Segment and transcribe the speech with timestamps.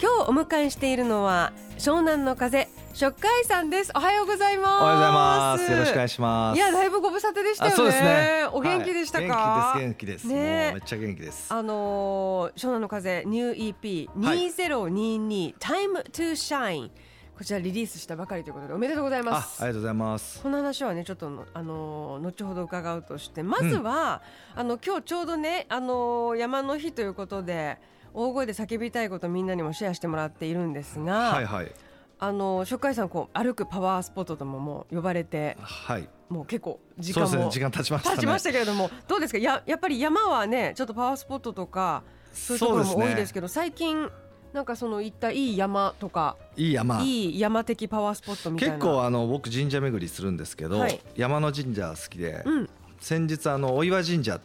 [0.00, 3.90] 今日お迎えしているのは湘南の風食海さんです。
[3.96, 4.82] おはようございます。
[4.82, 5.72] おはようございます。
[5.72, 6.56] よろしくお願いします。
[6.56, 7.90] いやだいぶご無沙汰でしたよね。
[7.90, 8.48] ね。
[8.52, 11.52] お元気でしたか、はい、元気です元気です、ね、もうめっちゃ元気です。
[11.52, 13.74] あのー、湘南の風ニュー
[14.12, 16.90] EP2022、はい、Time to Shine
[17.36, 19.62] こちらリリースしたばかりということでおめでとうございます。
[19.62, 20.42] ありがとうございます。
[20.42, 23.42] この話はねちょっとあの後ほど伺うとして。
[23.42, 24.22] まずは、
[24.54, 27.78] うん、あの今日ちょうどねあの山の日ということで
[28.14, 31.72] 大声で叫びたいことみんなにもシェアしてもらっているんですが、はいはい、
[32.18, 39.38] あの初回さんこう歩くパワースポットとももう呼ばれて、はい、もう結構時間も、ね、時間経ちました、ね、経ちましたけれどもどうですか？
[39.38, 44.10] ややっぱり山はねちょっとパワースポットとかそういうところも多いですけど、ね、最近
[44.52, 47.02] なんかその行ったいい山とかいい山。
[47.02, 48.74] いい山的パワースポットみたいな。
[48.76, 54.40] 結構あの僕神社巡りするんですけど、はい、山の神社好きで、うん、先日あのお岩神社っ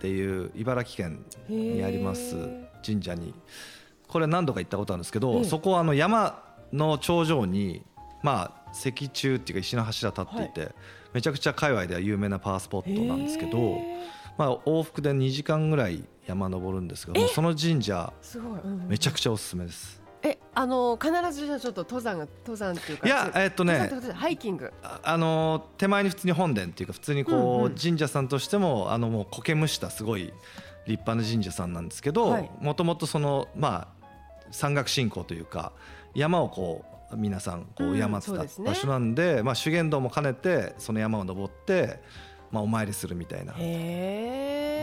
[0.00, 2.34] ていう茨城県にあります
[2.84, 3.34] 神社に。
[4.08, 7.82] これ何度か行ったことあるんですけど、そこはあの山の頂上に
[8.22, 10.74] まあ石柱っていうか石の柱立っていて、はい、
[11.14, 13.78] めちゃくちゃ界隈では有名なパワースポットなんですけど、
[14.36, 18.12] まあ、往復で2時間ぐらい山登るんですがその神社
[18.88, 20.02] めちゃくちゃおすすめです。
[20.26, 24.72] えあの必ずじゃちょっと登山が登山っていうかいやえっとねハイキング。
[24.82, 30.32] あの手前に普通に本殿っていうか普通にこう、神社さんとしてもあのもう苔むしたすごい
[30.86, 34.06] 立派な神社さんなんですけどもともとそのまあ
[34.50, 35.72] 山岳信仰というか
[36.14, 42.00] 山をこう皆さんこう山ってた場所なんで,、まあ、修験道も兼ねてその山を登って、
[42.50, 43.52] まあ、お参りするみたいな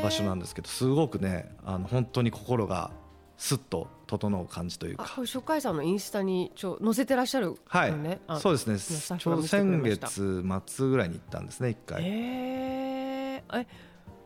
[0.04, 2.92] 場所なんですけどすごくねあの本当に心が
[3.38, 5.04] すっと整う感じというか。
[5.06, 8.40] 初回さんのインスタにちょ載せてらっしゃる、ね、はい。
[8.40, 9.18] そうですね。
[9.18, 12.04] ちょうど先月末ぐらいに行ったんですね一回。
[12.06, 13.44] え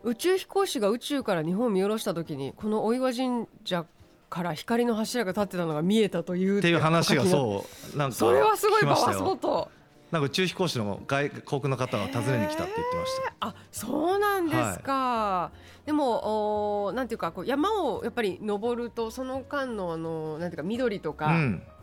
[0.05, 3.85] 宇宙飛行士が宇宙から日本を見下ろした時にこの大岩神社
[4.29, 9.69] から光の柱が立ってたのが見えたというっていう話がそうなんかそれはすごいパワースポット。
[10.11, 13.33] なんか宇宙飛行士の外国の方が訪ねに来たって言ってました。
[13.39, 14.93] あ、そうなんですか。
[14.93, 15.51] は
[15.83, 21.35] い、でもおなんていうかこう山をやっぱり登るとその間のあのなんていうか緑とか、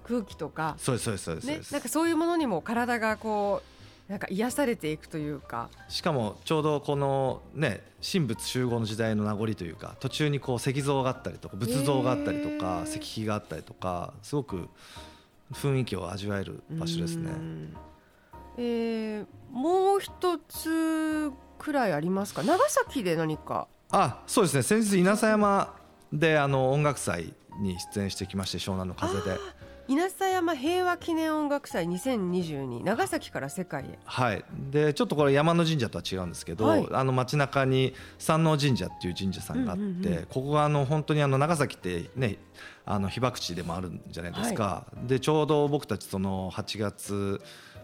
[0.05, 3.72] 空気とか、そうですそうですそうです、ね、なんかそういうものにも体がこう
[4.09, 5.71] なんか癒されていくというか。
[5.89, 14.69] しかもちょうどこのね神仏集合の時代の名残というか途中にこう石像があったりとか仏像があったりとか石碑があったりとかすごく
[15.53, 17.31] 雰囲気を味わえる場所ですね。
[18.59, 22.43] えー、もう一つくらいありますか？
[22.43, 23.69] 長崎で何か？
[23.91, 24.63] あそうですね。
[24.63, 25.75] 先日稲佐山
[26.13, 29.39] であの音楽祭に出演してきまして湘南の風で。
[29.89, 33.99] 稲佐山平和記念音楽祭2022長崎から世界へ。
[34.05, 34.45] はい。
[34.71, 42.39] でちょっとこれ山の神社とは違うんですけど、はい、あの街中に山王神社っていう神社さんがあって、うんうんうん、ここがあの本当にあの長崎ってね
[42.85, 47.41] あの被爆地でもあるんじゃないですか、はい、でちょうど僕たちその8月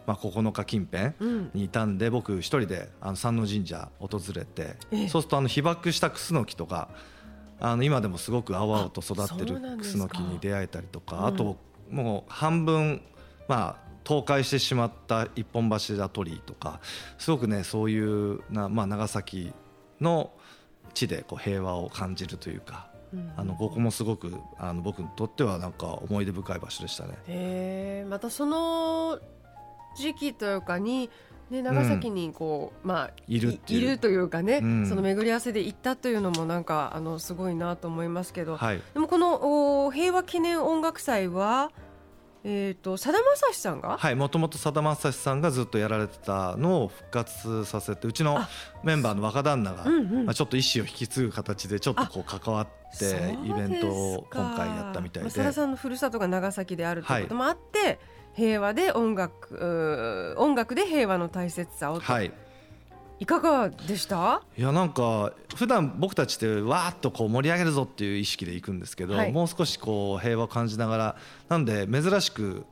[0.06, 4.76] まあ、9日近辺にいたんで、うん、僕一人であの山王神社訪れて、
[5.08, 6.88] そうするとあの被爆したクスノキとか
[7.60, 11.58] あの今でもすごく青々と育ってるクスノキに出会えたりとかあと
[11.90, 13.02] もう半分
[13.48, 16.80] まあ倒壊してしまった一本柱鳥居とか
[17.18, 19.52] すごくねそういうな、まあ、長崎
[20.00, 20.30] の
[20.94, 27.18] 地でこう平和を感じるというか、うん、あのここもすごくあの僕にとってはなんか思い出深い場所でしたね。
[27.26, 29.18] へまたその
[29.96, 31.10] 時期というかに
[31.50, 41.70] ね、長崎にこう、うん、まあいるいるというかね、うん、その巡り合わせで行ったというのもなんかあのすごいなと思いますけど、はい、でもこのお平和記念音楽祭は
[42.44, 43.98] えーと、さだまさしさんが？
[43.98, 48.38] はいもともとさだまさしさんがずっとやられてたのを復活させてうちの
[48.84, 55.30] メンバーの若旦那が、うんうん、まあ、ちょっと意思を引き継ぐ形でちょっとこう関わってイベントを今回やったみたいで。
[55.30, 57.98] さださんのふるさとが長崎であるということもあって、はい、
[58.38, 62.32] 平和で音楽音楽で平和の大切さをはい。
[63.20, 64.42] いかがでした？
[64.56, 71.16] いやなんか普段僕たちってわーっとこう盛り上げるぞっていう意識でいくんですけど、はい、もう少しこう平和を感じながら
[71.48, 72.64] なんで珍しく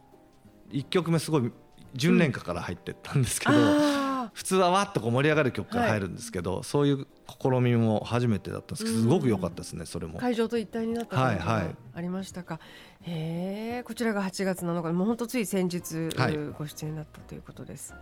[0.70, 1.50] 1曲目すごい
[1.94, 4.05] 純恋歌から入ってったんですけど、うん、
[4.36, 10.18] 普通はわっとこう盛り上がる曲から入るんですけど、そういう試みも初めてだったんですけどすごく良かったですねそれも。
[10.18, 12.60] 会場と一体になった感じがありましたか、は
[13.06, 16.10] いはい、へえこちらが8月7日もう本当つい先日、
[16.58, 17.94] ご出演になったということです。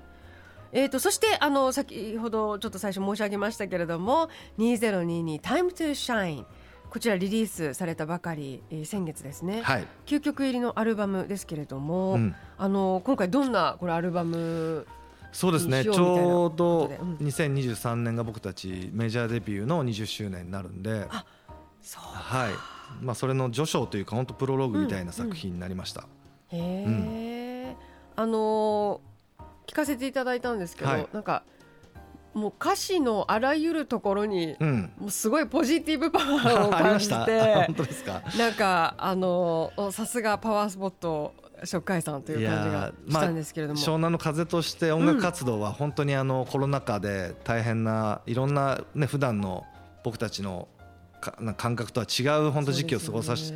[0.73, 4.29] えーと、そしてあの先ほどちょっと最初申し上げましたけれども
[4.59, 6.45] 2022 Time to Shine
[6.91, 14.89] こちらリリースされたばかり、えー、先月ですね、はい、9曲入りのアルバムですけれども、うん、あの今回どんなこれアルバム
[15.35, 15.83] そうですね。
[15.83, 16.87] ちょうど
[17.21, 21.09] 2023年が僕たちメジャーデビューの20周年になるんで。
[21.91, 22.53] はい。
[23.03, 26.07] まあ、それの序章というか本当プロローグみたいな作品になりました。
[26.53, 26.59] うん。
[26.59, 27.77] うん、へえ、
[28.17, 31.43] うん、あのー、聞かせていただいたんですけど、はい、なんか
[32.33, 37.15] もう歌詞のあらゆるところに、うん、もうすごいポジティブパワーを感じて
[37.67, 38.23] 本当ですか。
[38.39, 49.65] なんかあのさすがパワースポット初回さんという感じがしたんですけれども、まあ、湘南の風として音楽活動は本当にあのコロナ禍で大変ないろんなね普段の
[50.03, 50.69] 僕たちの
[51.57, 53.53] 感覚とは違う本当時期を過ごさせ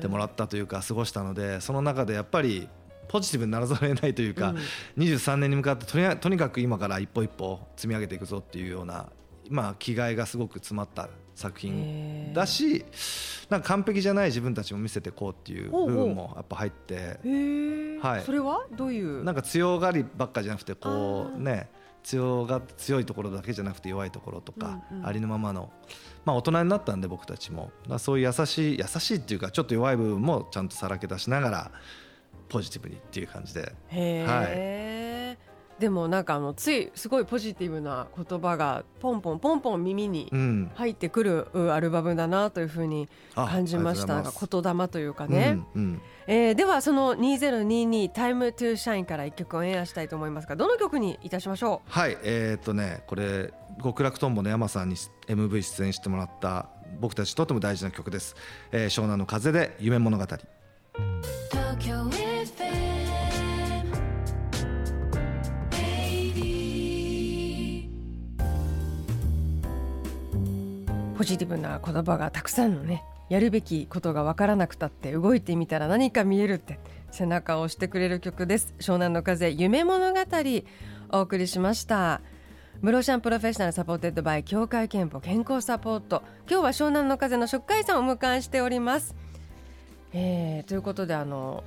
[0.00, 2.68] てもらったというか過ごしたのでその中でやっぱり
[3.08, 9.06] ポジティブにならざるを得ないというか、うん、23年に向かってとにとにかく今から一歩一歩積み上げていくぞっていうような、
[9.48, 12.84] まあ、気概がすごく詰まった作品だし
[13.48, 17.18] なんか完璧じゃない自分たちも見せていこうっていう部分もやっぱ入って
[18.00, 18.66] はい、それは？
[18.76, 19.24] どういう？
[19.24, 21.68] なんか強がりばっかじゃなくてこうね
[22.02, 25.70] 強が強いところだけじゃなくて弱いところとか、ありのままの、
[26.24, 27.70] まあ、大人になったんで僕たちも。
[27.98, 31.70] そういう優しい優しいっていうかちょっと弱い部分もちゃんとさらけ出しながら
[32.48, 33.60] ポジティブにっていう感じで。
[33.60, 34.89] はい
[35.80, 40.30] でもなんかあのついすごいポジティブな言葉がポンポンポンポン耳に
[40.74, 51.90] 入ってくるアルバムだなというふうに感じました、なんか言霊というかね、うんうん、えー、ではその2022 Time to Shine から一曲をエアしたいと思いますがどの曲にいたしましょう？
[51.90, 53.50] はいえー、っとねこれ
[53.82, 56.68] 極楽とんぼの山さんに MV 出演してもらった
[57.00, 58.36] 僕たちとても大事な曲です、
[58.70, 60.26] えー、湘南の風で夢物語
[71.20, 76.80] ポジティブな言葉がたくさんのねやるべきことが分からなくたって動いてみたら何か見えるって
[77.10, 78.72] 背中を押してくれる曲です。
[78.78, 80.20] 湘南乃風夢物語
[81.10, 82.22] お送りしました。
[82.80, 86.22] Blue Ocean Professional supported by 協会けんぽ健康サポート。
[86.48, 89.14] 今日は湘南乃風の SHOCK EYE さんをお迎えしております、
[90.14, 91.64] えー、ということであの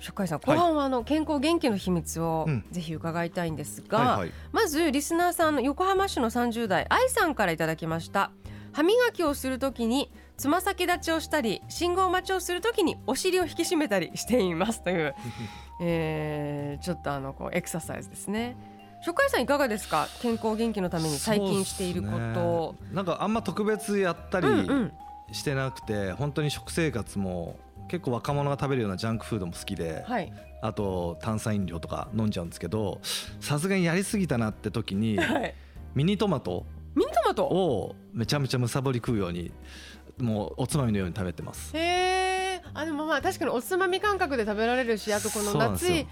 [0.00, 8.32] SHOCK EYE さん後半はあの健康元気の秘密をぜひ伺いたいんですが、まずリスナーさんの横浜市の30代愛さんからいただきました
[8.78, 15.16] 歯磨きをするときにつま先立ちをしたり信号待ちをするときにお尻を引き締めたりしていますという、
[15.82, 18.56] えー、ちょっとあのこうエクササイズですね。
[19.00, 20.06] 初回さんいかがですか？
[20.22, 24.46] 健康元気のために最近していること、ね、なんかあんま特別やったり
[25.32, 27.58] してなくて、うんうん、本当に食生活も
[27.88, 30.32] 結構若者が食べるようなジャンクフードも好きで、はい、
[30.62, 33.00] あと炭酸飲料とか飲んじゃうんですけど
[33.40, 35.54] さすがにやりすぎたなって時に、はい、
[35.96, 37.44] ミニトマトミニトマト？
[37.44, 39.52] をめちゃめちゃむさぼり食うように
[40.18, 41.76] もうおつまみのように食べてます。
[41.76, 46.06] へえあでもまあ確かにおつまみ感覚で食べられるしあとこの夏い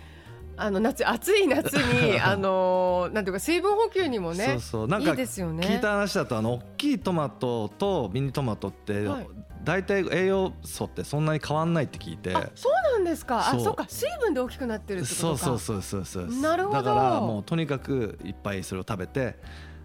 [0.56, 4.88] あの夏暑い夏に あのなんていうか水分補給にもねそうそう。
[4.88, 9.28] なんか聞いた話だとあの大きいトマトとミニトマトって、はい、
[9.64, 12.32] 大体栄養素ってそんなに変わんないって聞いて。
[12.54, 13.40] そうなんですか？
[13.40, 13.74] あそう。
[13.74, 15.38] か水分で大きくなってるってことか。
[15.38, 16.40] そうそうそうそうそう。
[16.40, 16.76] なるほど。
[16.78, 19.36] だからもうとにかくいっぱいそれを食べて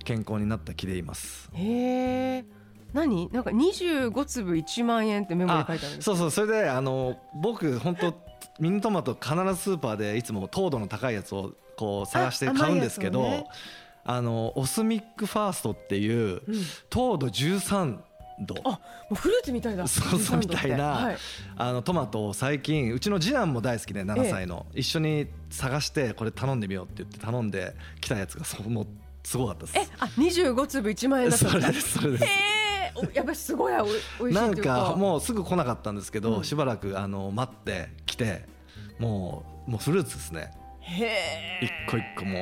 [0.03, 1.49] 健康になった気でいます。
[1.53, 2.45] へえ
[2.93, 3.29] 何？
[3.31, 8.13] なんか25粒1万円ってメモに書いてあるそうそうそれであの僕本当
[8.59, 13.47] ミニトマト必ずスーパーでいつも糖度の高いやつをこう探して買うんですけどあ、ね、
[14.03, 16.41] あのオスミックファーストっていう、
[16.89, 17.97] 糖度13
[18.45, 18.55] 度。
[18.63, 18.79] あも
[19.11, 19.87] うフルーツみたいだ。
[19.87, 21.17] そうそうみたいな、はい、
[21.57, 28.85] あのトマトを最近うちの次男も大好きで7歳の、ええ、一緒に探してこれ頼んでみようって言って頼んできたやつがその
[29.23, 29.77] すごかったです。
[29.77, 32.23] えあ25粒1万円だったそれですそれです。
[33.13, 33.73] やっぱりすごい
[34.19, 38.45] おいしいなんかもうすぐ来なかったんですけど、うん、しばらくあの待って来て
[38.99, 40.51] もうもうフルーツですね。
[40.81, 42.35] へえ一個一個もう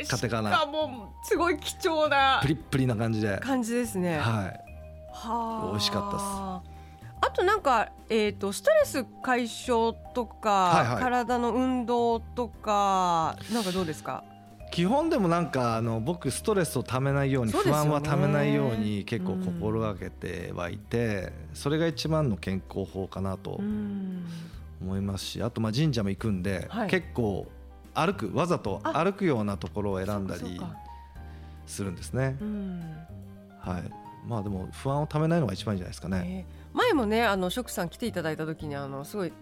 [0.00, 0.52] テカテカな。
[0.52, 3.38] しかもすごい貴重なプリップリな感じで。
[3.38, 4.18] 感じですね。
[4.18, 4.60] はい。
[5.12, 6.70] は美味しかったです。
[7.22, 14.24] あとなんか、えーと、ストレス解消とか、はいはい、体の運動とかなんかどうですか？
[14.70, 23.60] 基本でもなんかあの僕ストレスをためないように不安はためないように結構心がけてはいてそれが一番の健康法かなと
[24.80, 27.46] 思いますしあとまあ神社も行くんで結構
[27.94, 30.60] 歩くわざと歩くようなところを選んだり
[31.66, 32.36] するんですね。
[32.40, 32.80] うん。
[33.60, 33.82] はい。
[34.26, 36.46] まあでも不安をためないのが一番いいんじゃないですかね。
[36.48, 39.32] えー前もねあのショックさん来ていただいた時にあのすごい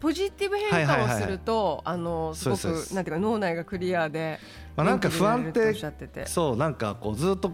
[0.00, 4.38] ポジティブ変化をすると、あのすごくなんていうか脳内がクリアで、
[4.76, 6.06] まあなんか不安っ元気になれるておっしゃって。
[6.08, 7.52] てそうなんかこうずっと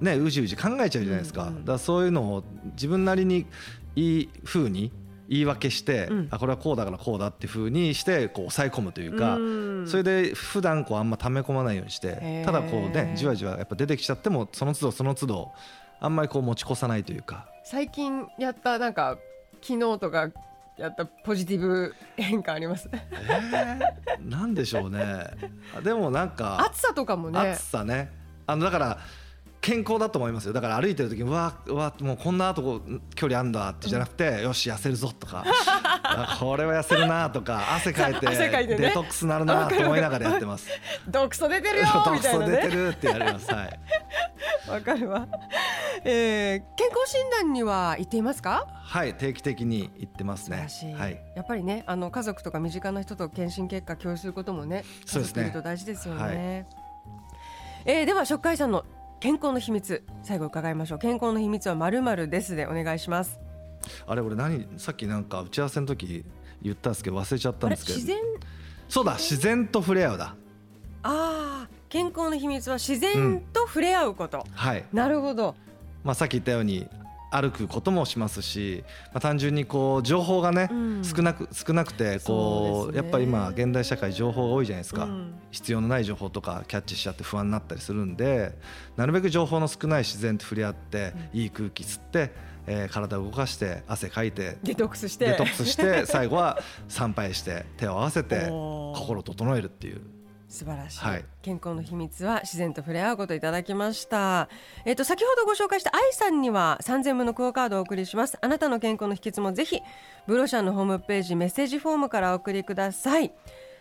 [0.00, 1.44] ねうじうじ考えちゃうじゃないですか。
[1.44, 3.46] うんうんだそういうのを自分なりに
[3.94, 4.92] いい風に
[5.28, 6.28] 言い訳して、うん。
[6.30, 9.36] あこれはこうだからこうだっていう風にしてこう抑え込むというか。
[9.36, 9.40] う
[9.82, 9.86] ん。
[9.86, 15.52] それで普段こうあんま溜め込まないようにしてただこうねじわじわやっぱ出てきちゃってもその都度その都度
[16.00, 17.48] あんまりこう持ち越さないというか。
[17.64, 19.18] 最近やったなんか
[19.62, 20.30] 昨日とか
[20.78, 22.88] やったポジティブ変化あります。
[22.92, 25.24] えー、なんでしょうね。
[25.76, 27.38] あでもなんか暑さとかもね。
[27.38, 28.12] 暑さね。
[28.46, 28.98] あのだから
[29.62, 30.52] 健康だと思いますよ。
[30.52, 32.80] だから歩いてる時にうわうわもうこんなとこ
[33.14, 35.44] 距離あんだってじゃなくて、よし痩せるぞとか。
[36.04, 38.26] あ これは痩せるなとか汗かいて
[38.76, 40.68] デトックスなるなと思いながらやってます。
[41.08, 43.52] 毒素出てるよ 毒みたいな素出てねるってやります。
[43.52, 43.80] はい。
[44.68, 45.28] わかるわ、
[46.04, 48.66] えー、健康診断には行っていますか？
[48.68, 50.68] はい定期的に行ってますね。
[50.96, 51.20] はい。
[51.34, 55.50] やっぱりねあの家族とか身近な人と検診結果共有することもねそうですね。
[55.50, 56.34] と大事ですよね、はい。
[57.86, 58.84] えーでは初回さんの
[59.20, 60.98] 健康の秘密最後伺いましょう。
[60.98, 63.38] 健康の秘密はまるまるですでお願いします。
[64.06, 66.24] あれ俺何さっきなんか打ち合わせの時
[66.60, 67.98] 言ったんですけど忘れちゃったあんですけど。
[67.98, 68.20] れ自然？
[68.88, 70.34] そうだ自然と触れ合うだ。
[71.02, 75.54] ああ健康の秘密は自然と触れ合うこと、はい、なるほど。
[76.04, 76.88] まあ、さっき言ったように
[77.30, 81.02] 歩くこともしますし、まあ、単純にこう情報がね、うん。
[81.04, 82.98] 少なく少なくてこうね。
[82.98, 85.34] やっぱり今現代社会情報が多いじゃないですか、うん。
[85.50, 88.56] 必要のない情報とかキャッチしちゃって不安になったりするんで
[88.96, 92.32] なるべく情報の少ない自然と触れ合って、いい空気吸って、
[92.66, 95.26] えー体を動かして汗かいてデトックスして。
[95.26, 98.46] デトックスして最後は参拝して手を合わせて
[98.94, 100.00] 心を整えるっていう
[100.48, 101.24] 素晴らしい、はい。
[101.42, 104.48] 健康の秘密は自然と触れ合うこといただきました。
[104.84, 108.38] えっ、と先ほどご紹介した愛さんには3000分のクオカードをお送りします。
[108.40, 109.80] あなたの健康の秘訣もぜひ
[110.26, 113.32] ブロシャンのホームページメッセージフォームからお送りください。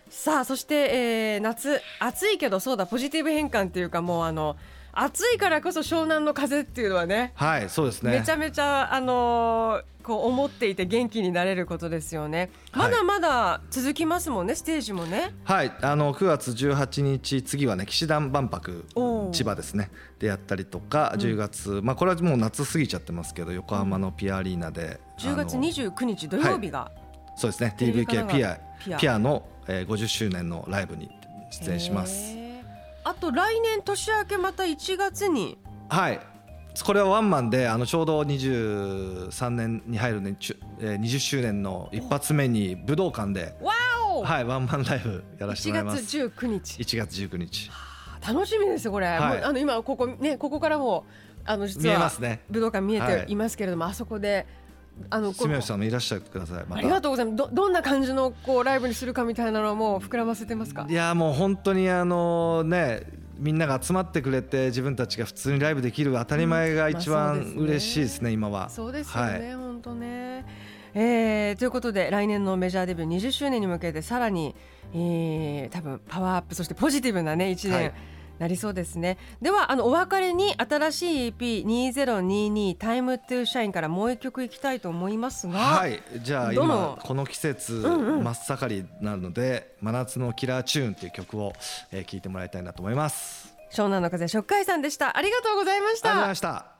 [0.10, 4.56] さあそして、えー夏暑いけどそうだポジティブ変換っていうかもうあの
[4.96, 8.20] 暑いからこそ湘南の風っていうのはねはいそうですね。
[8.20, 12.52] めちゃめちゃあのーこう思っていて元気になれることですよね。
[12.72, 12.92] はい。
[12.92, 15.34] まだまだ続きますもんね、ステージもね。
[15.46, 18.86] はい、あの9月18日次はね騎士団万博
[19.32, 19.90] 千葉ですね。
[20.20, 26.92] でやったりとか10月、まあこれはもう夏過ぎちゃってますけど横浜のピアアリーナで、10月あの29日土曜日が、
[27.36, 28.60] そうですね TVK ピアピア。
[29.00, 31.10] ピアの、えー、50周年のライブに
[31.50, 32.45] 出演します
[33.06, 35.60] あと来年年明けまた1月に。
[35.90, 36.20] はい。
[36.84, 43.74] これはワンマンであのちょうど23年に入るね、ちゅえー、20周年の一発目に武道館で、わ
[44.10, 46.04] お、はい、ワンマンライブやらせて1もらいます。
[46.04, 46.82] 月19日。
[46.82, 47.72] 1月19日。
[48.28, 49.44] 楽しみですこれ、はい。
[49.44, 51.06] あの今ここねここからも
[51.46, 52.42] あの実はね。
[52.50, 53.26] 武道館見えはい。
[53.28, 54.48] ていますけれども、あそこで
[55.10, 56.75] あのこ住吉さんもいらっしゃってくださいまた。
[56.78, 57.38] ありがとうございます。
[57.38, 60.88] どどんな感じのこうライブにするかみたいなのはもう膨らませてますか？
[60.90, 63.04] いやもう本当にあのね
[63.38, 68.70] みんなが集まってくれて自分たちが普通にライブできる当たり前が一まあ番嬉しいですね今は。
[68.70, 69.56] そうですよね、はい。
[69.56, 70.46] 本当ね。
[70.94, 74.56] えーということで来年のメジャーデビュー20周年に向けてさらに、
[74.94, 77.94] えー多分パワーアップそしてポジティブなね1年、はい
[78.39, 79.18] なりそうですね。
[79.42, 86.01] ではあのお別れに新しい EP2022 タイムトゥーシャインからもう一曲いきたいと思いますが、はい。
[86.22, 88.24] じゃあ今この季節んうん。
[88.24, 91.54] 真っ盛りなので「真夏のキラーチューン」っていう曲を
[91.92, 93.56] えー聴いてもらいたいなと思います。
[93.72, 95.18] 湘南の風初回さんでした。
[95.18, 96.39] ありがとうございましありがとうございたまし
[96.70, 96.75] た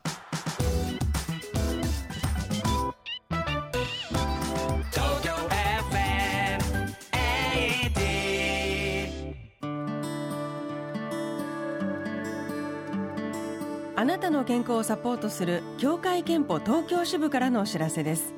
[14.15, 18.34] なたの健康をサポートする協会憲法東京支部からのお知らせです。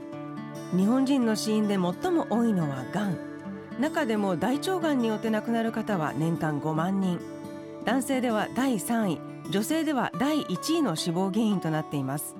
[0.75, 3.17] 日本人の死因で最も多いのはがん
[3.79, 7.19] 中でも大腸がんによって亡くなる方は年間5万人。
[7.85, 9.21] 男性では第3位。
[9.51, 12.35] 女性では第1位の死亡原因となっています。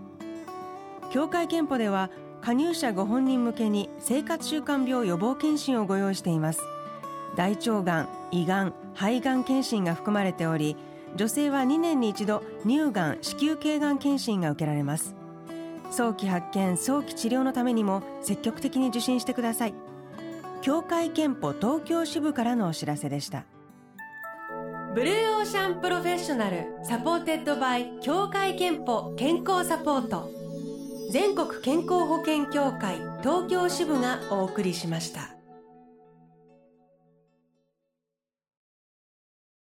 [1.12, 2.10] 協会憲法では
[2.42, 6.62] 加入者ご本人向けに生活習慣病予防検診をご用意しています。
[7.36, 10.76] 大腸がん、胃がん、肺がん検診が含まれており
[11.18, 15.16] 女性は2年に一度乳がん、子宮頸がん検診が受けられます。
[15.90, 19.74] 早期発見、早期治療のためにも積極的に受診してください。
[20.62, 23.46] 協会けんぽ東京支部からのお知らせでした。
[24.94, 30.30] Blue Ocean Professional supported by 協会けんぽ健康サポート。
[31.12, 35.37] 全国健康保険協会東京支部がお送りしました。